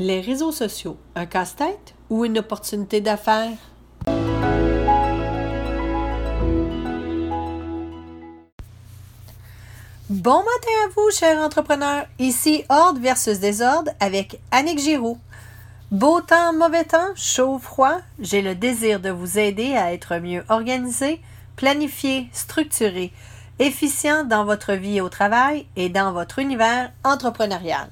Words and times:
Les 0.00 0.20
réseaux 0.20 0.52
sociaux, 0.52 0.96
un 1.16 1.26
casse-tête 1.26 1.92
ou 2.08 2.24
une 2.24 2.38
opportunité 2.38 3.00
d'affaires? 3.00 3.58
Bon 10.08 10.38
matin 10.38 10.76
à 10.84 10.88
vous, 10.94 11.10
chers 11.10 11.40
entrepreneurs. 11.40 12.06
Ici 12.20 12.62
Ordre 12.68 13.00
versus 13.00 13.40
Désordre 13.40 13.90
avec 13.98 14.40
Annick 14.52 14.78
Giroux. 14.78 15.18
Beau 15.90 16.20
temps, 16.20 16.52
mauvais 16.52 16.84
temps, 16.84 17.16
chaud, 17.16 17.58
froid, 17.58 17.98
j'ai 18.20 18.40
le 18.40 18.54
désir 18.54 19.00
de 19.00 19.10
vous 19.10 19.36
aider 19.36 19.74
à 19.74 19.92
être 19.92 20.18
mieux 20.18 20.44
organisé, 20.48 21.20
planifié, 21.56 22.28
structuré, 22.32 23.12
efficient 23.58 24.22
dans 24.22 24.44
votre 24.44 24.74
vie 24.74 25.00
au 25.00 25.08
travail 25.08 25.66
et 25.74 25.88
dans 25.88 26.12
votre 26.12 26.38
univers 26.38 26.92
entrepreneurial. 27.02 27.90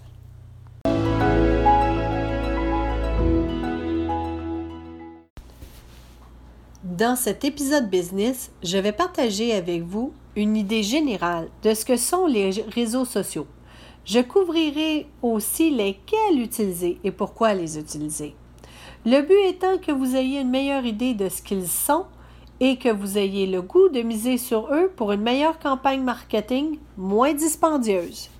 Dans 6.96 7.14
cet 7.14 7.45
épisode 7.45 7.91
business, 7.91 8.50
je 8.62 8.78
vais 8.78 8.92
partager 8.92 9.52
avec 9.52 9.82
vous 9.82 10.14
une 10.34 10.56
idée 10.56 10.82
générale 10.82 11.48
de 11.62 11.74
ce 11.74 11.84
que 11.84 11.98
sont 11.98 12.24
les 12.24 12.64
réseaux 12.74 13.05
sociaux. 13.05 13.46
Je 14.06 14.20
couvrirai 14.20 15.06
aussi 15.20 15.70
lesquels 15.70 16.41
utiliser 16.41 16.98
et 17.05 17.10
pourquoi 17.10 17.52
les 17.52 17.78
utiliser. 17.78 18.34
Le 19.05 19.20
but 19.20 19.46
étant 19.46 19.77
que 19.77 19.92
vous 19.92 20.16
ayez 20.16 20.41
une 20.41 20.48
meilleure 20.48 20.86
idée 20.86 21.12
de 21.12 21.28
ce 21.28 21.42
qu'ils 21.42 21.69
sont 21.69 22.06
et 22.61 22.78
que 22.78 22.89
vous 22.89 23.19
ayez 23.19 23.47
le 23.47 23.61
goût 23.61 23.91
de 23.91 24.00
miser 24.00 24.39
sur 24.39 24.72
eux 24.72 24.91
pour 24.97 25.12
une 25.12 25.20
meilleure 25.20 25.58
campagne 25.58 26.02
marketing 26.02 26.78
moins 26.97 27.34
dispendieuse. 27.34 28.30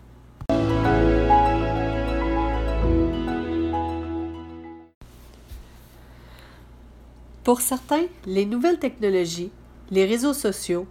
Pour 7.47 7.61
certains, 7.61 8.07
les 8.27 8.45
nouvelles 8.45 8.81
technologies, 8.81 9.53
les 9.93 10.05
réseaux 10.05 10.35
sociaux, 10.35 10.85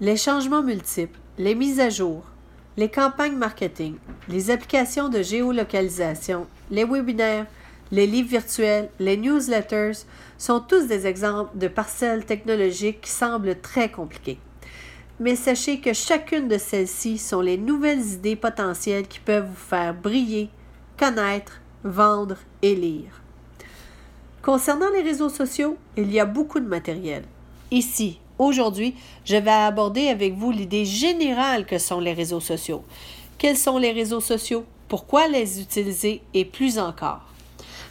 les 0.00 0.16
changements 0.16 0.64
multiples, 0.64 1.20
les 1.38 1.54
mises 1.54 1.78
à 1.78 1.90
jour, 1.90 2.24
les 2.76 2.88
campagnes 2.88 3.36
marketing, 3.36 3.94
les 4.28 4.50
applications 4.50 5.08
de 5.08 5.22
géolocalisation, 5.22 6.48
les 6.72 6.84
webinaires, 6.84 7.46
les 7.92 8.08
livres 8.08 8.30
virtuels, 8.30 8.90
les 8.98 9.16
newsletters 9.16 9.92
sont 10.38 10.58
tous 10.58 10.88
des 10.88 11.06
exemples 11.06 11.56
de 11.56 11.68
parcelles 11.68 12.24
technologiques 12.24 13.02
qui 13.02 13.12
semblent 13.12 13.60
très 13.60 13.92
compliquées. 13.92 14.40
Mais 15.20 15.36
sachez 15.36 15.80
que 15.80 15.92
chacune 15.92 16.48
de 16.48 16.58
celles-ci 16.58 17.16
sont 17.16 17.42
les 17.42 17.58
nouvelles 17.58 18.14
idées 18.14 18.34
potentielles 18.34 19.06
qui 19.06 19.20
peuvent 19.20 19.46
vous 19.46 19.54
faire 19.54 19.94
briller, 19.94 20.50
connaître, 20.98 21.60
vendre 21.84 22.38
et 22.60 22.74
lire. 22.74 23.20
Concernant 24.42 24.88
les 24.90 25.02
réseaux 25.02 25.28
sociaux, 25.28 25.76
il 25.98 26.10
y 26.10 26.18
a 26.18 26.24
beaucoup 26.24 26.60
de 26.60 26.66
matériel. 26.66 27.24
Ici, 27.70 28.20
aujourd'hui, 28.38 28.94
je 29.26 29.36
vais 29.36 29.50
aborder 29.50 30.08
avec 30.08 30.34
vous 30.34 30.50
l'idée 30.50 30.86
générale 30.86 31.66
que 31.66 31.76
sont 31.76 32.00
les 32.00 32.14
réseaux 32.14 32.40
sociaux. 32.40 32.82
Quels 33.36 33.58
sont 33.58 33.76
les 33.76 33.92
réseaux 33.92 34.20
sociaux? 34.20 34.64
Pourquoi 34.88 35.28
les 35.28 35.60
utiliser? 35.60 36.22
Et 36.32 36.46
plus 36.46 36.78
encore. 36.78 37.20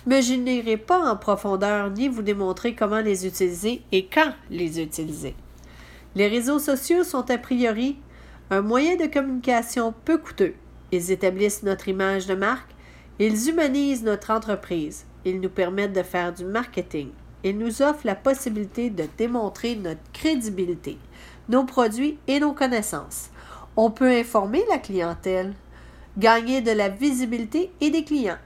Mais 0.08 0.24
je 0.24 0.34
n'irai 0.34 0.78
pas 0.78 1.12
en 1.12 1.16
profondeur 1.16 1.92
ni 1.92 2.08
vous 2.08 2.24
démontrer 2.24 2.74
comment 2.74 3.00
les 3.00 3.28
utiliser 3.28 3.84
et 3.92 4.08
quand 4.08 4.34
les 4.50 4.82
utiliser. 4.82 5.36
Les 6.16 6.28
réseaux 6.28 6.60
sociaux 6.60 7.04
sont 7.04 7.30
a 7.30 7.38
priori 7.38 7.96
un 8.50 8.62
moyen 8.62 8.96
de 8.96 9.06
communication 9.06 9.94
peu 10.04 10.18
coûteux. 10.18 10.56
Ils 10.92 11.12
établissent 11.12 11.62
notre 11.62 11.90
image 11.90 12.26
de 12.26 12.34
marque, 12.34 12.72
ils 13.20 13.50
humanisent 13.50 14.04
notre 14.04 14.32
entreprise, 14.32 15.06
ils 15.26 15.40
nous 15.40 15.50
permettent 15.50 15.94
de 15.94 16.04
faire 16.04 16.34
du 16.34 16.46
marketing. 16.46 17.10
Ils 17.44 17.58
nous 17.58 17.82
offrent 17.82 18.06
la 18.06 18.16
possibilité 18.16 18.90
de 18.90 19.06
démontrer 19.18 19.76
notre 19.76 20.02
crédibilité, 20.14 20.98
nos 21.48 21.64
produits 21.64 22.18
et 22.28 22.40
nos 22.40 22.54
connaissances. 22.54 23.30
On 23.76 23.92
peut 23.92 24.12
informer 24.12 24.64
la 24.70 24.78
clientèle, 24.78 25.54
gagner 26.18 26.62
de 26.62 26.72
la 26.72 26.90
visibilité 26.90 27.72
et 27.80 27.90
des 27.90 28.04
clients. 28.04 28.38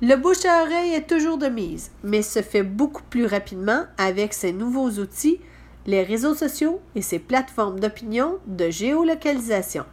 Le 0.00 0.14
bouche 0.14 0.44
à 0.44 0.62
oreille 0.62 0.94
est 0.94 1.08
toujours 1.08 1.38
de 1.38 1.48
mise, 1.48 1.90
mais 2.04 2.22
se 2.22 2.40
fait 2.40 2.62
beaucoup 2.62 3.02
plus 3.02 3.26
rapidement 3.26 3.84
avec 3.98 4.32
ces 4.32 4.52
nouveaux 4.52 4.90
outils, 4.90 5.40
les 5.86 6.02
réseaux 6.02 6.34
sociaux 6.34 6.80
et 6.94 7.02
ces 7.02 7.18
plateformes 7.18 7.80
d'opinion 7.80 8.38
de 8.46 8.70
géolocalisation. 8.70 9.84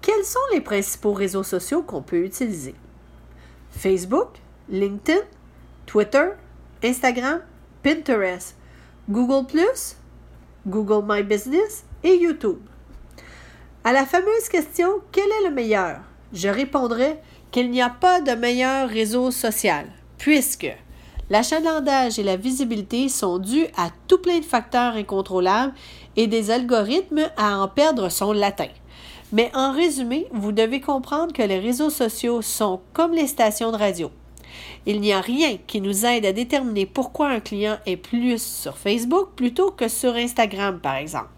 Quels 0.00 0.24
sont 0.24 0.40
les 0.52 0.60
principaux 0.60 1.12
réseaux 1.12 1.44
sociaux 1.44 1.82
qu'on 1.82 2.02
peut 2.02 2.24
utiliser? 2.24 2.74
Facebook, 3.70 4.40
LinkedIn, 4.70 5.20
Twitter, 5.86 6.30
Instagram, 6.82 7.40
Pinterest, 7.82 8.56
Google⁇ 9.08 9.46
Google 10.66 11.04
My 11.06 11.22
Business 11.22 11.84
et 12.04 12.16
YouTube. 12.16 12.60
À 13.84 13.92
la 13.92 14.06
fameuse 14.06 14.48
question 14.48 14.88
quel 15.10 15.24
est 15.24 15.48
le 15.48 15.54
meilleur? 15.54 16.00
Je 16.32 16.48
répondrai 16.48 17.18
qu'il 17.50 17.70
n'y 17.70 17.82
a 17.82 17.90
pas 17.90 18.20
de 18.20 18.32
meilleur 18.32 18.88
réseau 18.88 19.30
social, 19.30 19.86
puisque 20.18 20.72
l'achalandage 21.30 22.18
et 22.18 22.22
la 22.22 22.36
visibilité 22.36 23.08
sont 23.08 23.38
dus 23.38 23.66
à 23.76 23.90
tout 24.06 24.18
plein 24.18 24.38
de 24.38 24.44
facteurs 24.44 24.94
incontrôlables 24.94 25.74
et 26.16 26.28
des 26.28 26.50
algorithmes 26.50 27.28
à 27.36 27.58
en 27.58 27.68
perdre 27.68 28.08
son 28.08 28.32
latin. 28.32 28.68
Mais 29.32 29.50
en 29.54 29.72
résumé, 29.72 30.28
vous 30.32 30.52
devez 30.52 30.80
comprendre 30.80 31.32
que 31.32 31.42
les 31.42 31.58
réseaux 31.58 31.90
sociaux 31.90 32.40
sont 32.40 32.80
comme 32.92 33.12
les 33.12 33.26
stations 33.26 33.72
de 33.72 33.78
radio. 33.78 34.10
Il 34.86 35.00
n'y 35.00 35.12
a 35.12 35.20
rien 35.20 35.58
qui 35.66 35.80
nous 35.80 36.04
aide 36.04 36.26
à 36.26 36.32
déterminer 36.32 36.86
pourquoi 36.86 37.28
un 37.28 37.40
client 37.40 37.78
est 37.86 37.96
plus 37.96 38.42
sur 38.42 38.78
Facebook 38.78 39.30
plutôt 39.36 39.70
que 39.70 39.88
sur 39.88 40.14
Instagram, 40.14 40.80
par 40.80 40.96
exemple. 40.96 41.30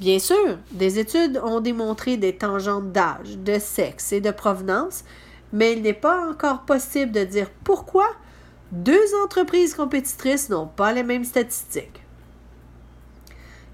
Bien 0.00 0.18
sûr, 0.18 0.58
des 0.72 0.98
études 0.98 1.40
ont 1.44 1.60
démontré 1.60 2.16
des 2.16 2.36
tangentes 2.36 2.92
d'âge, 2.92 3.38
de 3.38 3.58
sexe 3.58 4.12
et 4.12 4.20
de 4.20 4.30
provenance, 4.30 5.04
mais 5.52 5.72
il 5.72 5.82
n'est 5.82 5.92
pas 5.92 6.28
encore 6.28 6.62
possible 6.62 7.12
de 7.12 7.24
dire 7.24 7.50
pourquoi 7.62 8.06
deux 8.72 9.14
entreprises 9.24 9.74
compétitrices 9.74 10.48
n'ont 10.48 10.66
pas 10.66 10.92
les 10.92 11.04
mêmes 11.04 11.24
statistiques. 11.24 12.02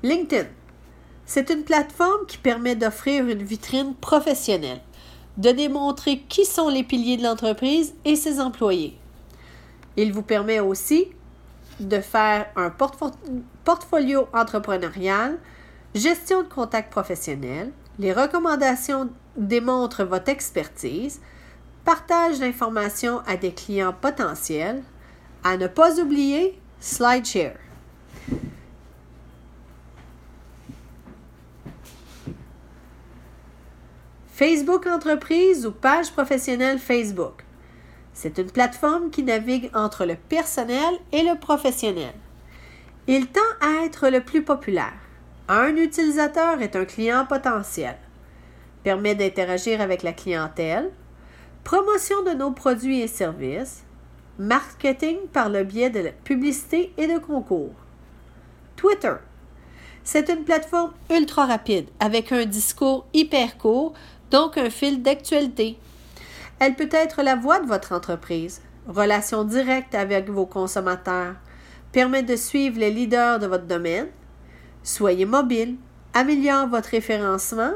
LinkedIn. 0.03 0.49
C'est 1.25 1.50
une 1.50 1.62
plateforme 1.62 2.27
qui 2.27 2.39
permet 2.39 2.75
d'offrir 2.75 3.27
une 3.27 3.43
vitrine 3.43 3.94
professionnelle 3.94 4.81
de 5.37 5.51
démontrer 5.51 6.21
qui 6.29 6.45
sont 6.45 6.69
les 6.69 6.85
piliers 6.85 7.17
de 7.17 7.23
l'entreprise 7.23 7.95
et 8.05 8.17
ses 8.17 8.41
employés. 8.41 8.99
Il 9.97 10.13
vous 10.13 10.23
permet 10.23 10.61
aussi 10.61 11.09
de 11.81 12.01
faire 12.01 12.47
un 12.57 12.71
portfolio 13.65 14.29
entrepreneurial, 14.33 15.39
gestion 15.95 16.43
de 16.43 16.49
contacts 16.49 16.91
professionnels, 16.91 17.73
les 17.99 18.13
recommandations 18.13 19.11
démontrent 19.37 20.05
votre 20.05 20.31
expertise, 20.31 21.21
partage 21.85 22.39
d'informations 22.39 23.21
à 23.27 23.37
des 23.37 23.53
clients 23.53 23.95
potentiels, 23.99 24.83
à 25.45 25.57
ne 25.57 25.67
pas 25.67 25.99
oublier 26.01 26.59
SlideShare. 26.81 27.57
Facebook 34.41 34.87
Entreprise 34.87 35.67
ou 35.67 35.71
page 35.71 36.12
professionnelle 36.12 36.78
Facebook. 36.78 37.45
C'est 38.15 38.39
une 38.39 38.51
plateforme 38.51 39.10
qui 39.10 39.22
navigue 39.22 39.71
entre 39.75 40.07
le 40.07 40.15
personnel 40.15 40.95
et 41.13 41.22
le 41.22 41.39
professionnel. 41.39 42.15
Il 43.07 43.27
tend 43.27 43.41
à 43.60 43.84
être 43.84 44.09
le 44.09 44.22
plus 44.22 44.42
populaire. 44.42 44.95
Un 45.47 45.77
utilisateur 45.77 46.63
est 46.63 46.75
un 46.75 46.87
client 46.87 47.27
potentiel. 47.27 47.98
Permet 48.83 49.15
d'interagir 49.15 49.83
avec 49.83 50.03
la 50.03 50.15
clientèle. 50.15 50.91
Promotion 51.63 52.22
de 52.22 52.31
nos 52.31 52.53
produits 52.53 53.03
et 53.03 53.09
services. 53.09 53.84
Marketing 54.39 55.19
par 55.34 55.51
le 55.51 55.65
biais 55.65 55.91
de 55.91 56.01
la 56.01 56.13
publicité 56.13 56.95
et 56.97 57.09
de 57.09 57.19
concours. 57.19 57.75
Twitter. 58.77 59.16
C'est 60.03 60.31
une 60.31 60.45
plateforme 60.45 60.92
ultra 61.10 61.47
rapide 61.47 61.89
avec 62.01 62.33
un 62.33 62.47
discours 62.47 63.07
hyper 63.13 63.59
court 63.59 63.92
donc 64.30 64.59
un 64.59 64.71
fil 64.71 65.03
d'actualité. 65.03 65.78
Elle 66.59 66.74
peut 66.74 66.88
être 66.92 67.22
la 67.22 67.36
voix 67.36 67.60
de 67.60 67.66
votre 67.66 67.92
entreprise, 67.92 68.60
relation 68.86 69.44
directe 69.44 69.94
avec 69.94 70.28
vos 70.28 70.47
consommateurs, 70.47 71.34
permet 71.92 72.22
de 72.22 72.36
suivre 72.36 72.78
les 72.78 72.91
leaders 72.91 73.38
de 73.38 73.47
votre 73.47 73.66
domaine, 73.66 74.09
soyez 74.82 75.24
mobile, 75.24 75.77
améliore 76.15 76.68
votre 76.68 76.91
référencement, 76.91 77.72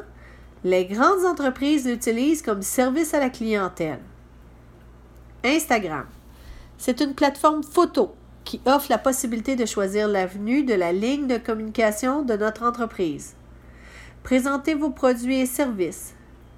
les 0.64 0.86
grandes 0.86 1.24
entreprises 1.26 1.86
l'utilisent 1.86 2.42
comme 2.42 2.62
service 2.62 3.14
à 3.14 3.20
la 3.20 3.30
clientèle. 3.30 4.00
Instagram. 5.44 6.06
C'est 6.78 7.00
une 7.00 7.14
plateforme 7.14 7.62
photo 7.62 8.14
qui 8.44 8.60
offre 8.66 8.86
la 8.90 8.98
possibilité 8.98 9.56
de 9.56 9.66
choisir 9.66 10.08
l'avenue 10.08 10.64
de 10.64 10.74
la 10.74 10.92
ligne 10.92 11.26
de 11.26 11.38
communication 11.38 12.22
de 12.22 12.34
notre 12.34 12.62
entreprise. 12.62 13.34
Présentez 14.22 14.74
vos 14.74 14.90
produits 14.90 15.40
et 15.40 15.46
services, 15.46 16.14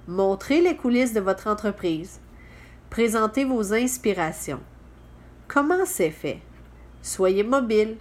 Montrez 0.07 0.61
les 0.61 0.77
coulisses 0.77 1.11
de 1.11 1.19
votre 1.19 1.47
entreprise. 1.47 2.21
Présentez 2.89 3.43
vos 3.43 3.73
inspirations. 3.73 4.61
Comment 5.49 5.85
c'est 5.85 6.11
fait? 6.11 6.39
Soyez 7.01 7.43
mobile. 7.43 7.97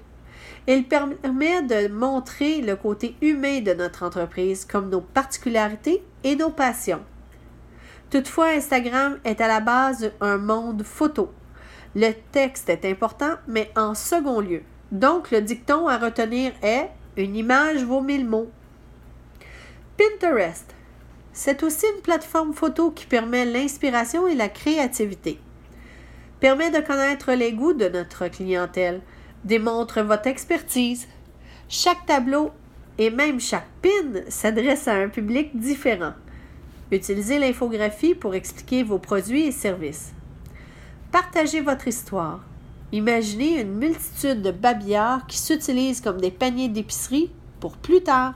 Il 0.68 0.86
permet 0.86 1.62
de 1.62 1.88
montrer 1.88 2.60
le 2.60 2.76
côté 2.76 3.16
humain 3.20 3.60
de 3.60 3.72
notre 3.72 4.04
entreprise 4.04 4.64
comme 4.64 4.88
nos 4.88 5.00
particularités 5.00 6.04
et 6.22 6.36
nos 6.36 6.50
passions. 6.50 7.02
Toutefois, 8.08 8.50
Instagram 8.50 9.18
est 9.24 9.40
à 9.40 9.48
la 9.48 9.58
base 9.58 10.12
un 10.20 10.36
monde 10.36 10.84
photo. 10.84 11.32
Le 11.96 12.12
texte 12.30 12.68
est 12.68 12.84
important, 12.84 13.34
mais 13.48 13.72
en 13.76 13.96
second 13.96 14.40
lieu. 14.40 14.62
Donc, 14.92 15.32
le 15.32 15.40
dicton 15.40 15.88
à 15.88 15.98
retenir 15.98 16.52
est 16.62 16.88
Une 17.16 17.34
image 17.34 17.82
vaut 17.82 18.02
mille 18.02 18.26
mots. 18.26 18.50
Pinterest. 19.96 20.75
C'est 21.38 21.62
aussi 21.62 21.84
une 21.94 22.00
plateforme 22.00 22.54
photo 22.54 22.90
qui 22.90 23.04
permet 23.04 23.44
l'inspiration 23.44 24.26
et 24.26 24.34
la 24.34 24.48
créativité. 24.48 25.38
Permet 26.40 26.70
de 26.70 26.80
connaître 26.80 27.32
les 27.32 27.52
goûts 27.52 27.74
de 27.74 27.90
notre 27.90 28.28
clientèle, 28.28 29.02
démontre 29.44 30.00
votre 30.00 30.28
expertise. 30.28 31.06
Chaque 31.68 32.06
tableau 32.06 32.52
et 32.96 33.10
même 33.10 33.38
chaque 33.38 33.68
pin 33.82 34.22
s'adresse 34.30 34.88
à 34.88 34.94
un 34.94 35.10
public 35.10 35.54
différent. 35.54 36.14
Utilisez 36.90 37.38
l'infographie 37.38 38.14
pour 38.14 38.34
expliquer 38.34 38.82
vos 38.82 38.98
produits 38.98 39.42
et 39.42 39.52
services. 39.52 40.14
Partagez 41.12 41.60
votre 41.60 41.86
histoire. 41.86 42.40
Imaginez 42.92 43.60
une 43.60 43.74
multitude 43.74 44.40
de 44.40 44.52
babillards 44.52 45.26
qui 45.26 45.36
s'utilisent 45.36 46.00
comme 46.00 46.18
des 46.18 46.30
paniers 46.30 46.70
d'épicerie 46.70 47.30
pour 47.60 47.76
plus 47.76 48.02
tard. 48.02 48.32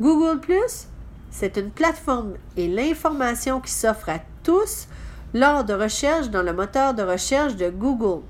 Google⁇ 0.00 0.40
c'est 1.34 1.56
une 1.56 1.70
plateforme 1.70 2.34
et 2.56 2.68
l'information 2.68 3.60
qui 3.60 3.72
s'offre 3.72 4.08
à 4.08 4.20
tous 4.44 4.86
lors 5.34 5.64
de 5.64 5.74
recherche 5.74 6.30
dans 6.30 6.42
le 6.42 6.52
moteur 6.52 6.94
de 6.94 7.02
recherche 7.02 7.56
de 7.56 7.70
Google. 7.70 8.22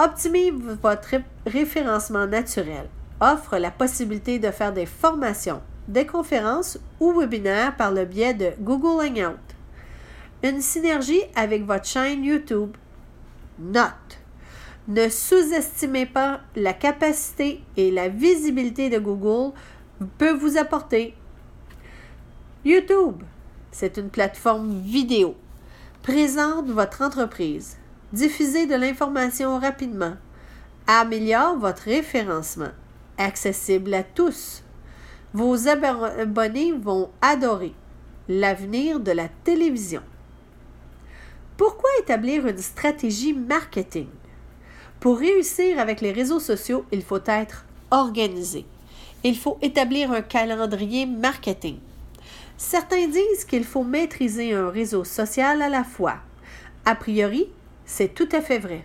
Optimise 0.00 0.52
votre 0.82 1.14
référencement 1.46 2.26
naturel. 2.26 2.88
Offre 3.20 3.58
la 3.58 3.70
possibilité 3.70 4.40
de 4.40 4.50
faire 4.50 4.72
des 4.72 4.86
formations, 4.86 5.62
des 5.86 6.04
conférences 6.04 6.80
ou 6.98 7.12
webinaires 7.12 7.76
par 7.76 7.92
le 7.92 8.04
biais 8.04 8.34
de 8.34 8.50
Google 8.60 9.06
Hangout. 9.06 9.38
Une 10.42 10.60
synergie 10.60 11.22
avec 11.36 11.64
votre 11.64 11.86
chaîne 11.86 12.24
YouTube. 12.24 12.76
Note. 13.60 14.18
Ne 14.88 15.08
sous-estimez 15.08 16.06
pas 16.06 16.40
la 16.56 16.72
capacité 16.72 17.62
et 17.76 17.92
la 17.92 18.08
visibilité 18.08 18.90
de 18.90 18.98
Google 18.98 19.52
peut 20.18 20.32
vous 20.32 20.58
apporter. 20.58 21.14
YouTube, 22.66 23.22
c'est 23.70 23.96
une 23.96 24.10
plateforme 24.10 24.80
vidéo. 24.80 25.36
Présente 26.02 26.66
votre 26.66 27.02
entreprise. 27.02 27.76
Diffusez 28.12 28.66
de 28.66 28.74
l'information 28.74 29.60
rapidement. 29.60 30.14
Améliore 30.88 31.56
votre 31.58 31.84
référencement. 31.84 32.72
Accessible 33.18 33.94
à 33.94 34.02
tous. 34.02 34.64
Vos 35.32 35.68
abonnés 35.68 36.72
vont 36.72 37.08
adorer 37.22 37.72
l'avenir 38.28 38.98
de 38.98 39.12
la 39.12 39.28
télévision. 39.44 40.02
Pourquoi 41.56 41.90
établir 42.00 42.48
une 42.48 42.58
stratégie 42.58 43.32
marketing? 43.32 44.08
Pour 44.98 45.20
réussir 45.20 45.78
avec 45.78 46.00
les 46.00 46.10
réseaux 46.10 46.40
sociaux, 46.40 46.84
il 46.90 47.04
faut 47.04 47.22
être 47.26 47.64
organisé. 47.92 48.66
Il 49.22 49.38
faut 49.38 49.56
établir 49.62 50.10
un 50.10 50.22
calendrier 50.22 51.06
marketing. 51.06 51.78
Certains 52.56 53.06
disent 53.06 53.44
qu'il 53.46 53.64
faut 53.64 53.84
maîtriser 53.84 54.54
un 54.54 54.70
réseau 54.70 55.04
social 55.04 55.60
à 55.60 55.68
la 55.68 55.84
fois. 55.84 56.16
A 56.84 56.94
priori, 56.94 57.48
c'est 57.84 58.14
tout 58.14 58.28
à 58.32 58.40
fait 58.40 58.58
vrai. 58.58 58.84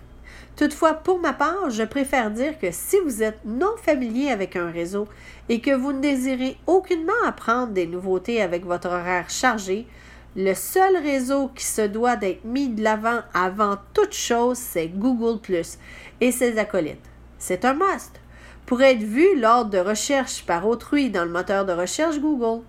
Toutefois, 0.57 0.93
pour 0.93 1.19
ma 1.19 1.31
part, 1.31 1.69
je 1.69 1.83
préfère 1.83 2.31
dire 2.31 2.59
que 2.59 2.71
si 2.71 2.97
vous 3.05 3.23
êtes 3.23 3.39
non 3.45 3.75
familier 3.81 4.29
avec 4.29 4.55
un 4.57 4.69
réseau 4.69 5.07
et 5.47 5.61
que 5.61 5.73
vous 5.73 5.93
ne 5.93 6.01
désirez 6.01 6.57
aucunement 6.67 7.13
apprendre 7.25 7.71
des 7.71 7.87
nouveautés 7.87 8.41
avec 8.41 8.65
votre 8.65 8.89
horaire 8.89 9.29
chargé, 9.29 9.87
le 10.35 10.53
seul 10.53 10.97
réseau 10.97 11.49
qui 11.55 11.65
se 11.65 11.81
doit 11.81 12.17
d'être 12.17 12.45
mis 12.45 12.69
de 12.69 12.83
l'avant 12.83 13.21
avant 13.33 13.77
toute 13.93 14.13
chose, 14.13 14.57
c'est 14.57 14.87
Google⁇ 14.87 15.39
et 16.19 16.31
ses 16.31 16.57
acolytes. 16.57 17.09
C'est 17.37 17.65
un 17.65 17.73
must 17.73 18.19
pour 18.65 18.81
être 18.81 19.03
vu 19.03 19.39
lors 19.39 19.65
de 19.65 19.77
recherches 19.77 20.45
par 20.45 20.67
autrui 20.67 21.09
dans 21.09 21.25
le 21.25 21.31
moteur 21.31 21.65
de 21.65 21.73
recherche 21.73 22.19
Google. 22.19 22.63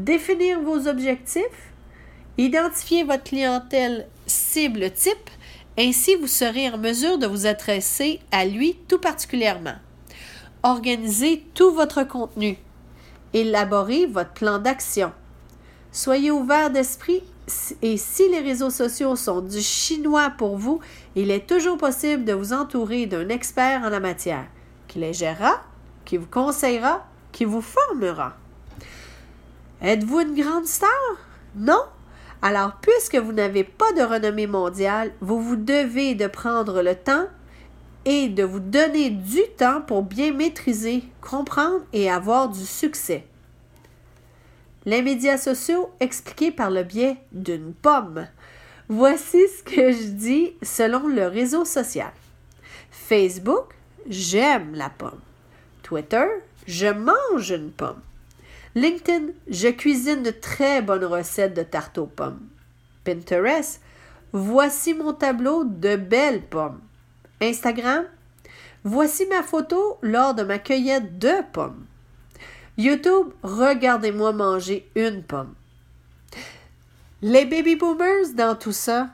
Définir 0.00 0.62
vos 0.62 0.88
objectifs, 0.88 1.44
identifier 2.38 3.04
votre 3.04 3.24
clientèle 3.24 4.08
cible 4.26 4.90
type, 4.92 5.28
ainsi 5.78 6.14
vous 6.14 6.26
serez 6.26 6.70
en 6.70 6.78
mesure 6.78 7.18
de 7.18 7.26
vous 7.26 7.44
adresser 7.46 8.18
à 8.32 8.46
lui 8.46 8.78
tout 8.88 8.98
particulièrement. 8.98 9.74
Organisez 10.62 11.44
tout 11.52 11.72
votre 11.72 12.04
contenu. 12.04 12.56
Élaborez 13.34 14.06
votre 14.06 14.32
plan 14.32 14.58
d'action. 14.58 15.12
Soyez 15.92 16.30
ouvert 16.30 16.70
d'esprit 16.70 17.22
et 17.82 17.98
si 17.98 18.26
les 18.30 18.40
réseaux 18.40 18.70
sociaux 18.70 19.16
sont 19.16 19.42
du 19.42 19.60
chinois 19.60 20.32
pour 20.38 20.56
vous, 20.56 20.80
il 21.14 21.30
est 21.30 21.46
toujours 21.46 21.76
possible 21.76 22.24
de 22.24 22.32
vous 22.32 22.54
entourer 22.54 23.04
d'un 23.04 23.28
expert 23.28 23.82
en 23.82 23.90
la 23.90 24.00
matière, 24.00 24.46
qui 24.88 24.98
les 24.98 25.12
gérera, 25.12 25.60
qui 26.06 26.16
vous 26.16 26.26
conseillera, 26.26 27.04
qui 27.32 27.44
vous 27.44 27.60
formera. 27.60 28.34
Êtes-vous 29.82 30.20
une 30.20 30.34
grande 30.34 30.66
star? 30.66 30.90
Non? 31.54 31.82
Alors, 32.42 32.76
puisque 32.82 33.16
vous 33.16 33.32
n'avez 33.32 33.64
pas 33.64 33.92
de 33.92 34.02
renommée 34.02 34.46
mondiale, 34.46 35.12
vous 35.20 35.40
vous 35.40 35.56
devez 35.56 36.14
de 36.14 36.26
prendre 36.26 36.82
le 36.82 36.94
temps 36.94 37.26
et 38.04 38.28
de 38.28 38.42
vous 38.42 38.60
donner 38.60 39.10
du 39.10 39.40
temps 39.56 39.80
pour 39.80 40.02
bien 40.02 40.32
maîtriser, 40.32 41.04
comprendre 41.20 41.84
et 41.92 42.10
avoir 42.10 42.48
du 42.48 42.64
succès. 42.64 43.26
Les 44.84 45.02
médias 45.02 45.38
sociaux 45.38 45.90
expliqués 46.00 46.50
par 46.50 46.70
le 46.70 46.82
biais 46.82 47.16
d'une 47.32 47.72
pomme. 47.72 48.26
Voici 48.88 49.38
ce 49.48 49.62
que 49.62 49.92
je 49.92 50.08
dis 50.08 50.52
selon 50.62 51.08
le 51.08 51.26
réseau 51.26 51.64
social. 51.64 52.12
Facebook, 52.90 53.74
j'aime 54.08 54.74
la 54.74 54.90
pomme. 54.90 55.20
Twitter, 55.82 56.26
je 56.66 56.86
mange 56.86 57.50
une 57.50 57.70
pomme. 57.70 58.00
LinkedIn, 58.74 59.32
je 59.48 59.68
cuisine 59.68 60.22
de 60.22 60.30
très 60.30 60.80
bonnes 60.80 61.04
recettes 61.04 61.54
de 61.54 61.62
tarte 61.62 61.98
aux 61.98 62.06
pommes. 62.06 62.46
Pinterest, 63.04 63.80
voici 64.32 64.94
mon 64.94 65.12
tableau 65.12 65.64
de 65.64 65.96
belles 65.96 66.42
pommes. 66.42 66.80
Instagram, 67.40 68.04
voici 68.84 69.26
ma 69.26 69.42
photo 69.42 69.98
lors 70.02 70.34
de 70.34 70.44
ma 70.44 70.58
cueillette 70.58 71.18
de 71.18 71.42
pommes. 71.52 71.84
YouTube, 72.78 73.28
regardez-moi 73.42 74.32
manger 74.32 74.88
une 74.94 75.22
pomme. 75.22 75.54
Les 77.22 77.44
baby 77.44 77.76
boomers 77.76 78.32
dans 78.34 78.54
tout 78.54 78.72
ça, 78.72 79.10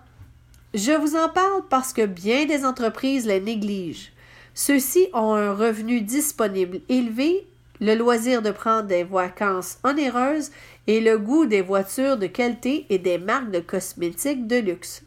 je 0.74 0.92
vous 0.92 1.16
en 1.16 1.30
parle 1.30 1.62
parce 1.70 1.94
que 1.94 2.04
bien 2.04 2.44
des 2.44 2.64
entreprises 2.66 3.26
les 3.26 3.40
négligent. 3.40 4.12
Ceux-ci 4.54 5.08
ont 5.14 5.34
un 5.34 5.54
revenu 5.54 6.02
disponible 6.02 6.80
élevé, 6.88 7.46
le 7.80 7.94
loisir 7.94 8.42
de 8.42 8.50
prendre 8.50 8.88
des 8.88 9.04
vacances 9.04 9.78
onéreuses 9.84 10.50
et 10.86 11.00
le 11.00 11.18
goût 11.18 11.46
des 11.46 11.62
voitures 11.62 12.16
de 12.16 12.26
qualité 12.26 12.86
et 12.90 12.98
des 12.98 13.18
marques 13.18 13.50
de 13.50 13.60
cosmétiques 13.60 14.46
de 14.46 14.56
luxe. 14.56 15.02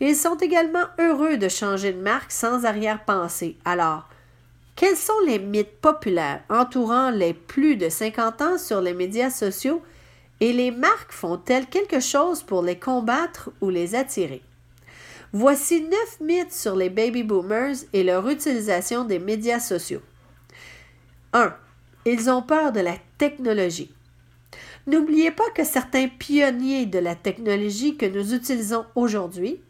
Ils 0.00 0.16
sont 0.16 0.36
également 0.36 0.84
heureux 0.98 1.36
de 1.36 1.48
changer 1.48 1.92
de 1.92 2.00
marque 2.00 2.32
sans 2.32 2.64
arrière-pensée. 2.64 3.56
Alors, 3.64 4.08
quels 4.76 4.96
sont 4.96 5.20
les 5.26 5.38
mythes 5.38 5.80
populaires 5.80 6.42
entourant 6.48 7.10
les 7.10 7.34
plus 7.34 7.76
de 7.76 7.88
50 7.88 8.42
ans 8.42 8.58
sur 8.58 8.80
les 8.80 8.94
médias 8.94 9.30
sociaux 9.30 9.82
et 10.40 10.54
les 10.54 10.70
marques 10.70 11.12
font-elles 11.12 11.66
quelque 11.66 12.00
chose 12.00 12.42
pour 12.42 12.62
les 12.62 12.78
combattre 12.78 13.50
ou 13.60 13.68
les 13.68 13.94
attirer? 13.94 14.42
Voici 15.32 15.82
neuf 15.82 16.20
mythes 16.20 16.52
sur 16.52 16.74
les 16.74 16.90
baby 16.90 17.22
boomers 17.22 17.76
et 17.92 18.02
leur 18.02 18.28
utilisation 18.28 19.04
des 19.04 19.18
médias 19.18 19.60
sociaux. 19.60 20.00
1. 21.34 21.54
Ils 22.06 22.30
ont 22.30 22.42
peur 22.42 22.72
de 22.72 22.80
la 22.80 22.96
technologie. 23.18 23.90
N'oubliez 24.86 25.30
pas 25.30 25.48
que 25.54 25.64
certains 25.64 26.08
pionniers 26.08 26.86
de 26.86 26.98
la 26.98 27.14
technologie 27.14 27.96
que 27.96 28.06
nous 28.06 28.34
utilisons 28.34 28.86
aujourd'hui, 28.94 29.60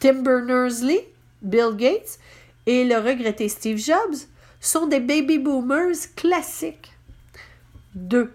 Tim 0.00 0.22
Berners-Lee, 0.22 1.00
Bill 1.42 1.76
Gates 1.76 2.18
et 2.66 2.84
le 2.84 2.96
regretté 2.96 3.48
Steve 3.48 3.78
Jobs, 3.78 4.26
sont 4.60 4.86
des 4.86 5.00
baby 5.00 5.38
boomers 5.38 6.14
classiques. 6.16 6.92
2. 7.94 8.30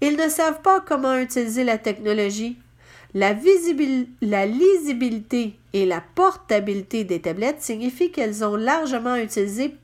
Ils 0.00 0.16
ne 0.16 0.28
savent 0.28 0.62
pas 0.62 0.80
comment 0.80 1.16
utiliser 1.16 1.64
la 1.64 1.78
technologie. 1.78 2.58
La, 3.14 3.34
la 4.20 4.46
lisibilité 4.46 5.56
et 5.72 5.86
la 5.86 6.02
portabilité 6.14 7.04
des 7.04 7.20
tablettes 7.20 7.62
signifient 7.62 8.12
qu'elles 8.12 8.36
sont 8.36 8.56
largement 8.56 9.16
utilisées 9.16 9.74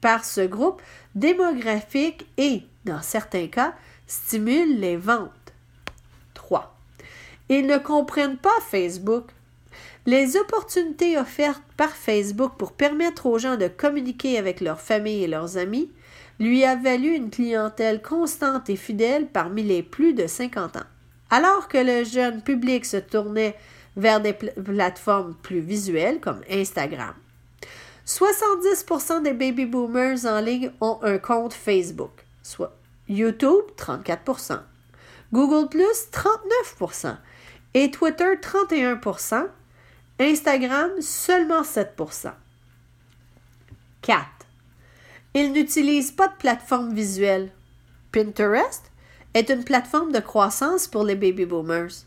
par 0.00 0.24
ce 0.24 0.42
groupe 0.42 0.82
démographique 1.14 2.26
et, 2.36 2.62
dans 2.84 3.02
certains 3.02 3.48
cas, 3.48 3.74
stimulent 4.06 4.78
les 4.78 4.96
ventes. 4.96 5.30
3. 6.34 6.76
Ils 7.48 7.66
ne 7.66 7.78
comprennent 7.78 8.38
pas 8.38 8.58
Facebook. 8.68 9.24
Les 10.06 10.36
opportunités 10.36 11.18
offertes 11.18 11.62
par 11.76 11.90
Facebook 11.90 12.52
pour 12.56 12.72
permettre 12.72 13.26
aux 13.26 13.38
gens 13.38 13.56
de 13.56 13.68
communiquer 13.68 14.38
avec 14.38 14.60
leur 14.60 14.80
famille 14.80 15.24
et 15.24 15.28
leurs 15.28 15.56
amis 15.56 15.90
lui 16.38 16.64
a 16.64 16.76
valu 16.76 17.14
une 17.14 17.30
clientèle 17.30 18.02
constante 18.02 18.68
et 18.68 18.76
fidèle 18.76 19.26
parmi 19.26 19.62
les 19.62 19.82
plus 19.82 20.12
de 20.12 20.26
50 20.26 20.76
ans. 20.76 20.80
Alors 21.30 21.68
que 21.68 21.78
le 21.78 22.04
jeune 22.04 22.42
public 22.42 22.84
se 22.84 22.98
tournait 22.98 23.56
vers 23.96 24.20
des 24.20 24.34
plateformes 24.34 25.34
plus 25.42 25.60
visuelles 25.60 26.20
comme 26.20 26.40
Instagram. 26.50 27.14
70% 28.06 29.22
des 29.22 29.32
baby 29.32 29.66
boomers 29.66 30.26
en 30.26 30.40
ligne 30.40 30.70
ont 30.80 30.98
un 31.02 31.18
compte 31.18 31.52
Facebook, 31.52 32.24
soit 32.42 32.72
YouTube 33.08 33.64
34%, 33.76 34.60
Google 35.32 35.68
39% 35.68 37.16
et 37.74 37.90
Twitter 37.90 38.36
31%, 38.40 39.48
Instagram 40.20 40.90
seulement 41.00 41.62
7%. 41.62 42.32
4. 44.02 44.24
Ils 45.34 45.52
n'utilisent 45.52 46.12
pas 46.12 46.28
de 46.28 46.36
plateforme 46.38 46.94
visuelle. 46.94 47.50
Pinterest 48.12 48.90
est 49.34 49.50
une 49.50 49.64
plateforme 49.64 50.12
de 50.12 50.20
croissance 50.20 50.86
pour 50.86 51.02
les 51.04 51.16
baby 51.16 51.44
boomers. 51.44 52.06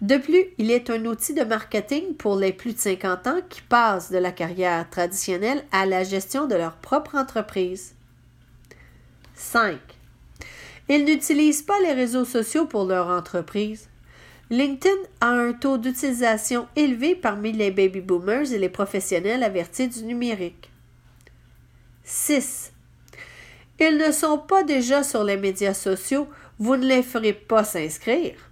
De 0.00 0.16
plus, 0.16 0.44
il 0.58 0.70
est 0.70 0.90
un 0.90 1.04
outil 1.06 1.34
de 1.34 1.42
marketing 1.42 2.14
pour 2.14 2.36
les 2.36 2.52
plus 2.52 2.72
de 2.72 2.78
50 2.78 3.26
ans 3.26 3.40
qui 3.48 3.62
passent 3.62 4.12
de 4.12 4.18
la 4.18 4.30
carrière 4.30 4.88
traditionnelle 4.88 5.64
à 5.72 5.86
la 5.86 6.04
gestion 6.04 6.46
de 6.46 6.54
leur 6.54 6.76
propre 6.76 7.16
entreprise. 7.16 7.94
5. 9.34 9.76
Ils 10.88 11.04
n'utilisent 11.04 11.62
pas 11.62 11.80
les 11.80 11.92
réseaux 11.92 12.24
sociaux 12.24 12.66
pour 12.66 12.84
leur 12.84 13.08
entreprise. 13.08 13.88
LinkedIn 14.50 14.96
a 15.20 15.28
un 15.28 15.52
taux 15.52 15.78
d'utilisation 15.78 16.68
élevé 16.76 17.14
parmi 17.14 17.52
les 17.52 17.70
baby 17.70 18.00
boomers 18.00 18.52
et 18.52 18.58
les 18.58 18.70
professionnels 18.70 19.42
avertis 19.42 19.88
du 19.88 20.04
numérique. 20.04 20.70
6. 22.04 22.72
Ils 23.80 23.98
ne 23.98 24.12
sont 24.12 24.38
pas 24.38 24.62
déjà 24.62 25.02
sur 25.02 25.24
les 25.24 25.36
médias 25.36 25.74
sociaux, 25.74 26.28
vous 26.58 26.76
ne 26.76 26.86
les 26.86 27.02
ferez 27.02 27.32
pas 27.32 27.64
s'inscrire. 27.64 28.47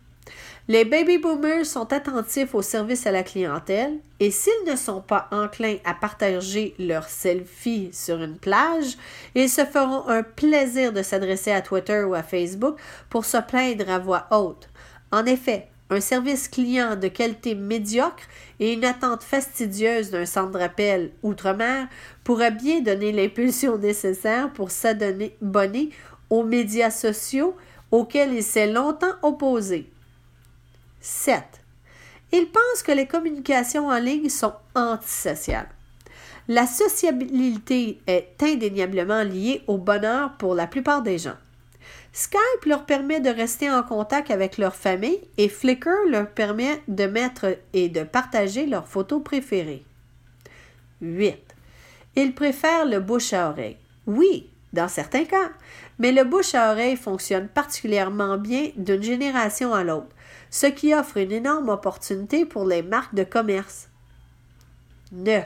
Les 0.69 0.85
baby 0.85 1.19
boomers 1.19 1.65
sont 1.65 1.93
attentifs 1.93 2.53
au 2.53 2.61
service 2.61 3.07
à 3.07 3.13
la 3.13 3.23
clientèle 3.23 4.01
et 4.19 4.33
s'ils 4.33 4.53
ne 4.67 4.75
sont 4.75 5.01
pas 5.01 5.29
enclins 5.31 5.77
à 5.85 5.95
partager 5.95 6.75
leurs 6.81 7.09
selfies 7.09 7.91
sur 7.93 8.21
une 8.21 8.37
plage, 8.37 8.97
ils 9.37 9.49
se 9.49 9.65
feront 9.65 10.09
un 10.09 10.25
plaisir 10.25 10.93
de 10.93 11.03
s'adresser 11.03 11.53
à 11.53 11.61
Twitter 11.61 12.03
ou 12.03 12.15
à 12.15 12.25
Facebook 12.25 12.81
pour 13.11 13.25
se 13.25 13.37
plaindre 13.37 13.89
à 13.89 14.01
voix 14.01 14.27
haute. 14.33 14.69
En 15.13 15.25
effet, 15.25 15.69
un 15.89 16.01
service 16.01 16.49
client 16.49 16.97
de 16.97 17.07
qualité 17.07 17.55
médiocre 17.55 18.25
et 18.59 18.73
une 18.73 18.85
attente 18.85 19.23
fastidieuse 19.23 20.11
d'un 20.11 20.27
centre 20.27 20.59
d'appel 20.59 21.13
outre-mer 21.23 21.87
pourra 22.25 22.51
bien 22.51 22.81
donner 22.81 23.13
l'impulsion 23.13 23.79
nécessaire 23.79 24.53
pour 24.53 24.73
s'abonner 24.73 25.37
aux 26.29 26.43
médias 26.43 26.91
sociaux 26.91 27.57
auxquels 27.93 28.35
il 28.35 28.43
s'est 28.43 28.73
longtemps 28.73 29.15
opposé. 29.23 29.89
7. 31.07 31.41
Il 32.33 32.47
pense 32.47 32.83
que 32.83 32.91
les 32.91 33.07
communications 33.07 33.87
en 33.87 33.99
ligne 33.99 34.29
sont 34.29 34.55
antisociales. 34.75 35.69
La 36.49 36.67
sociabilité 36.67 38.01
est 38.09 38.35
indéniablement 38.43 39.23
liée 39.23 39.63
au 39.69 39.79
bonheur 39.79 40.33
pour 40.37 40.57
la 40.57 40.67
plupart 40.67 41.03
des 41.03 41.19
gens. 41.19 41.37
Skype 42.13 42.65
leur 42.67 42.87
permet 42.87 43.21
de 43.21 43.31
rester 43.31 43.71
en 43.71 43.85
contact 43.85 44.33
avec 44.33 44.59
leur 44.59 44.75
famille 44.75 45.21
et 45.39 45.49
Flickr 45.49 45.95
leur 46.09 46.29
permet 46.29 46.83
de 46.89 47.07
mettre 47.07 47.57
et 47.73 47.89
de 47.89 48.03
partager 48.03 48.67
leurs 48.67 48.89
photos 48.89 49.23
préférées. 49.23 49.85
8. 51.03 51.37
Ils 52.17 52.35
préfèrent 52.35 52.87
le 52.87 52.99
bouche 52.99 53.33
à 53.33 53.51
oreille. 53.51 53.77
Oui, 54.07 54.51
dans 54.73 54.89
certains 54.89 55.25
cas, 55.25 55.51
mais 56.01 56.11
le 56.11 56.25
bouche 56.25 56.55
à 56.55 56.73
oreille 56.73 56.97
fonctionne 56.97 57.47
particulièrement 57.47 58.39
bien 58.39 58.71
d'une 58.77 59.03
génération 59.03 59.73
à 59.73 59.85
l'autre, 59.85 60.16
ce 60.51 60.67
qui 60.67 60.95
offre 60.95 61.19
une 61.19 61.33
énorme 61.33 61.69
opportunité 61.69 62.45
pour 62.45 62.65
les 62.65 62.83
marques 62.83 63.15
de 63.15 63.25
commerce. 63.25 63.89
9. 65.13 65.45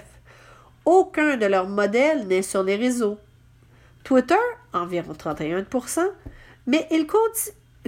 Aucun 0.84 1.36
de 1.36 1.46
leurs 1.46 1.68
modèles 1.68 2.26
n'est 2.26 2.42
sur 2.42 2.62
les 2.62 2.76
réseaux. 2.76 3.18
Twitter, 4.04 4.34
environ 4.72 5.12
31% 5.12 6.00
mais 6.66 6.86
il 6.90 7.06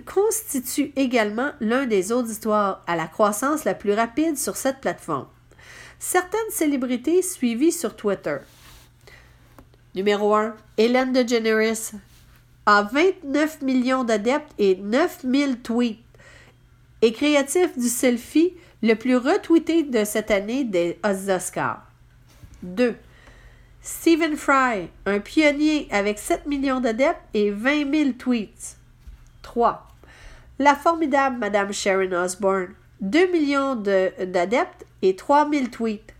constitue 0.04 0.92
également 0.96 1.52
l'un 1.60 1.86
des 1.86 2.10
auditoires 2.10 2.82
à 2.86 2.96
la 2.96 3.06
croissance 3.06 3.64
la 3.64 3.74
plus 3.74 3.92
rapide 3.92 4.36
sur 4.36 4.56
cette 4.56 4.80
plateforme. 4.80 5.28
Certaines 5.98 6.50
célébrités 6.50 7.22
suivies 7.22 7.70
sur 7.70 7.94
Twitter. 7.94 8.38
Numéro 9.94 10.34
1. 10.34 10.56
Hélène 10.78 11.12
DeGeneres 11.12 11.92
a 12.66 12.82
29 12.82 13.62
millions 13.62 14.02
d'adeptes 14.02 14.52
et 14.58 14.76
9000 14.76 15.60
tweets. 15.60 15.98
Et 17.02 17.12
créatif 17.12 17.76
du 17.76 17.88
selfie 17.88 18.54
le 18.82 18.94
plus 18.94 19.16
retweeté 19.16 19.82
de 19.82 20.04
cette 20.04 20.30
année 20.30 20.64
des 20.64 20.98
Oscars. 21.04 21.86
2. 22.62 22.94
Stephen 23.82 24.36
Fry, 24.36 24.88
un 25.06 25.18
pionnier 25.18 25.88
avec 25.90 26.20
7 26.20 26.46
millions 26.46 26.80
d'adeptes 26.80 27.20
et 27.34 27.50
20 27.50 27.92
000 27.92 28.10
tweets. 28.12 28.76
3. 29.42 29.88
La 30.60 30.76
formidable 30.76 31.38
Madame 31.38 31.72
Sharon 31.72 32.12
Osbourne, 32.12 32.74
2 33.00 33.32
millions 33.32 33.74
d'adeptes 33.74 34.86
et 35.02 35.16
3 35.16 35.50
000 35.50 35.66
tweets. 35.66 36.14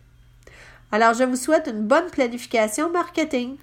Alors, 0.90 1.14
je 1.14 1.22
vous 1.22 1.36
souhaite 1.36 1.68
une 1.68 1.86
bonne 1.86 2.10
planification 2.10 2.90
marketing. 2.90 3.56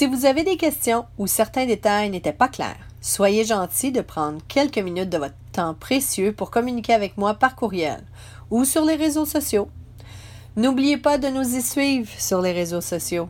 Si 0.00 0.06
vous 0.06 0.24
avez 0.24 0.44
des 0.44 0.56
questions 0.56 1.04
ou 1.18 1.26
certains 1.26 1.66
détails 1.66 2.08
n'étaient 2.08 2.32
pas 2.32 2.48
clairs, 2.48 2.88
soyez 3.02 3.44
gentil 3.44 3.92
de 3.92 4.00
prendre 4.00 4.38
quelques 4.48 4.78
minutes 4.78 5.10
de 5.10 5.18
votre 5.18 5.34
temps 5.52 5.74
précieux 5.74 6.32
pour 6.32 6.50
communiquer 6.50 6.94
avec 6.94 7.18
moi 7.18 7.34
par 7.34 7.54
courriel 7.54 8.02
ou 8.50 8.64
sur 8.64 8.86
les 8.86 8.94
réseaux 8.94 9.26
sociaux. 9.26 9.68
N'oubliez 10.56 10.96
pas 10.96 11.18
de 11.18 11.28
nous 11.28 11.54
y 11.54 11.60
suivre 11.60 12.08
sur 12.16 12.40
les 12.40 12.52
réseaux 12.52 12.80
sociaux. 12.80 13.28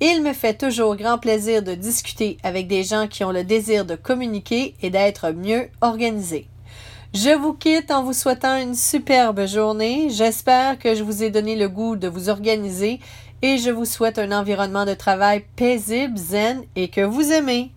Il 0.00 0.22
me 0.22 0.34
fait 0.34 0.56
toujours 0.56 0.94
grand 0.94 1.18
plaisir 1.18 1.64
de 1.64 1.74
discuter 1.74 2.38
avec 2.44 2.68
des 2.68 2.84
gens 2.84 3.08
qui 3.08 3.24
ont 3.24 3.32
le 3.32 3.42
désir 3.42 3.84
de 3.84 3.96
communiquer 3.96 4.76
et 4.80 4.90
d'être 4.90 5.32
mieux 5.32 5.68
organisés. 5.80 6.46
Je 7.14 7.30
vous 7.30 7.54
quitte 7.54 7.90
en 7.90 8.04
vous 8.04 8.12
souhaitant 8.12 8.56
une 8.60 8.74
superbe 8.74 9.46
journée. 9.46 10.10
J'espère 10.10 10.78
que 10.78 10.94
je 10.94 11.02
vous 11.02 11.22
ai 11.22 11.30
donné 11.30 11.56
le 11.56 11.68
goût 11.68 11.96
de 11.96 12.06
vous 12.06 12.28
organiser 12.28 13.00
et 13.42 13.58
je 13.58 13.70
vous 13.70 13.84
souhaite 13.84 14.18
un 14.18 14.32
environnement 14.32 14.84
de 14.84 14.94
travail 14.94 15.44
paisible, 15.56 16.16
zen 16.16 16.62
et 16.76 16.88
que 16.88 17.00
vous 17.00 17.32
aimez. 17.32 17.72